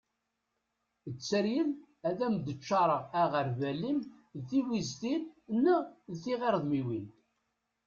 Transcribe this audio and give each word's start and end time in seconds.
tteryel 1.15 1.69
ad 2.09 2.19
am-d-ččareγ 2.27 3.03
aγerbal-im 3.21 3.99
d 4.35 4.39
tiwiztin 4.47 5.23
neγ 5.63 5.85
tiγredmiwin 6.21 7.07